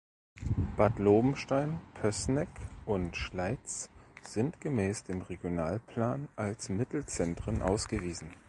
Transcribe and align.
Bad 0.77 0.97
Lobenstein, 0.97 1.79
Pößneck 1.93 2.49
und 2.87 3.15
Schleiz 3.15 3.87
sind 4.23 4.59
gemäß 4.59 5.03
dem 5.03 5.21
Regionalplan 5.21 6.27
als 6.35 6.69
Mittelzentren 6.69 7.61
ausgewiesen. 7.61 8.31